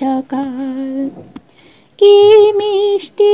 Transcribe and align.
সকাল 0.00 0.94
কি 1.98 2.16
মিষ্টি, 2.58 3.32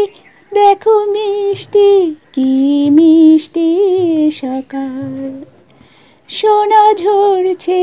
দেখো 0.52 0.96
মিষ্টি, 1.14 1.90
কি 2.34 2.52
মিষ্টি 2.96 3.70
সকাল। 4.42 5.30
সোনা 6.28 6.84
ঝরছে, 7.00 7.80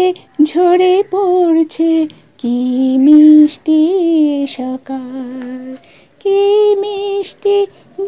ঝরে 0.50 0.96
পড়ছে, 1.12 1.94
কি 2.42 2.58
মিষ্টি 3.06 3.82
সকাল। 4.58 5.66
কি 6.24 6.42
মিষ্টি, 6.84 7.58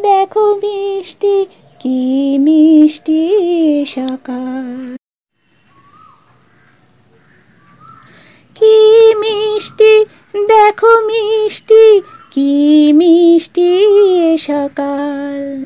দেখো 0.03 0.45
মিষ্টি, 0.63 1.35
কি 1.81 1.99
মিষ্টি 2.45 3.21
সকাল। 3.95 4.67
কি 8.57 8.77
মিষ্টি 9.21 9.93
দেখো 10.33 11.01
মিষ্টি, 11.01 12.01
কি 12.31 12.93
মিষ্টি 12.93 13.71
সকাল। 14.37 15.65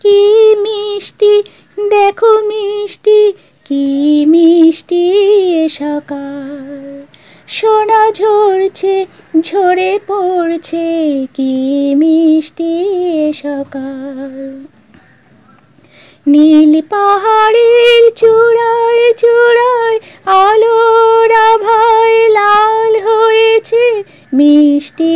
কি 0.00 0.54
মিষ্টি, 0.54 1.42
দেখো 1.90 2.32
মিষ্টি, 2.40 3.32
কি 3.64 3.86
মিষ্টি 4.28 5.04
সকাল। 5.68 7.02
সোনা 7.46 8.10
ঝরছে, 8.12 9.06
ঝরে 9.40 9.98
পড়ছে, 10.06 10.88
কি 11.34 11.54
মিষ্টি 11.94 12.74
সকাল। 13.32 14.64
নীল 16.26 16.82
পাহাড়ের 16.90 18.10
চূড়ায় 18.14 19.14
চূড়ায়, 19.16 19.98
আলোর 20.26 21.32
মিষ্টি 24.78 25.14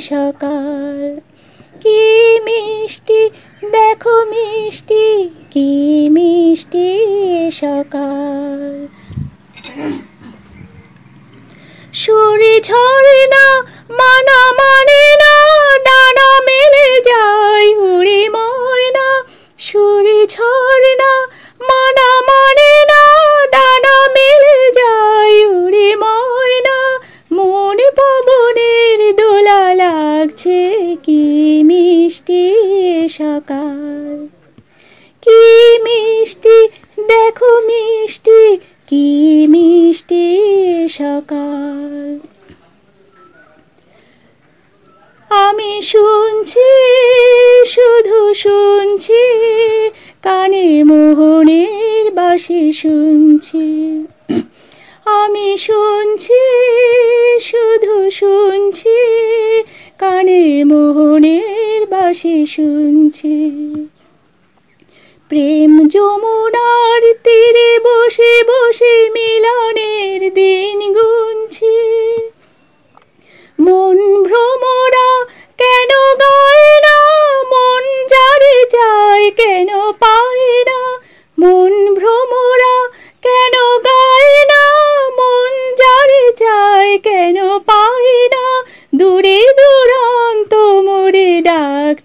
সকাল। 0.00 0.98
কি 1.82 2.02
মিষ্টি, 2.46 3.20
দেখো 3.72 4.16
মিষ্টি, 4.32 5.06
কি 5.50 5.70
মিষ্টি 6.14 6.88
সকাল। 7.52 8.62
সুরে 11.92 12.54
ঝরে 12.68 13.20
না, 13.34 13.46
মানা 13.90 14.40
মানে 14.60 15.04
না, 15.22 15.34
ডানা 15.86 16.28
মেলে 16.48 16.88
যায় 17.10 17.68
উড়ে 17.90 18.22
ময়না। 18.28 19.08
সুরে 19.58 20.20
ঝরে 20.26 20.92
না 21.02 21.12
কি 30.94 31.24
মিষ্টি 31.62 32.44
সকাল? 33.08 34.26
কি 35.22 35.42
মিষ্টি, 35.78 36.68
দেখো 37.08 37.60
মিষ্টি, 37.60 38.58
কি 38.86 39.06
মিষ্টি 39.46 40.26
সকাল? 40.88 42.18
আমি 45.30 45.82
শুনছি, 45.82 46.70
শুধু 47.66 48.34
শুনছি, 48.34 49.24
কানে 50.22 50.84
মোহনের 50.84 52.04
বাসি 52.10 52.72
শুনছি। 52.72 53.66
আমি 55.22 55.56
শুনছি 55.56 56.40
শুধু 57.46 58.10
শুনছি 58.10 58.98
কানে 59.98 60.42
মোহনের 60.64 61.80
বাসি 61.86 62.36
শুনছি। 62.46 63.34
প্রেম 65.30 65.72
যমুনার 65.88 66.65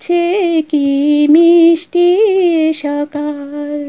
ডাকছে 0.01 0.61
কি 0.71 0.87
মিষ্টি 1.29 2.09
সকাল? 2.73 3.79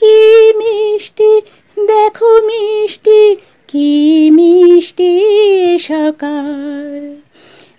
কি 0.00 0.18
মিষ্টি? 0.60 1.32
দেখো 1.90 2.32
মিষ্টি, 2.48 3.22
কি 3.68 3.92
মিষ্টি 4.30 5.12
সকাল? 5.78 7.00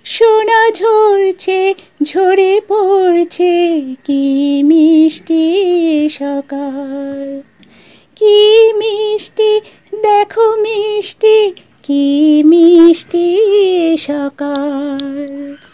সোনা 0.06 0.62
ঝরছে, 0.72 1.62
ঝরে 2.04 2.54
পড়ছে, 2.68 3.56
কি 4.06 4.24
মিষ্টি 4.64 5.46
সকাল? 6.10 7.26
কি 8.20 8.40
মিষ্টি? 8.74 9.52
দেখো 10.04 10.48
মিষ্টি, 10.56 11.38
কি 11.84 12.06
মিষ্টি 12.44 13.28
সকাল? 13.98 15.65